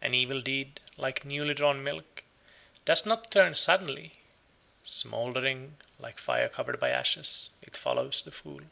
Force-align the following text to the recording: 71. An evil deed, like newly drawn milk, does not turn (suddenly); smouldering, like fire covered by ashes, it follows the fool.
71. 0.00 0.08
An 0.08 0.14
evil 0.18 0.40
deed, 0.40 0.80
like 0.96 1.24
newly 1.26 1.52
drawn 1.52 1.84
milk, 1.84 2.22
does 2.86 3.04
not 3.04 3.30
turn 3.30 3.54
(suddenly); 3.54 4.14
smouldering, 4.82 5.76
like 5.98 6.18
fire 6.18 6.48
covered 6.48 6.80
by 6.80 6.88
ashes, 6.88 7.50
it 7.60 7.76
follows 7.76 8.22
the 8.22 8.32
fool. 8.32 8.62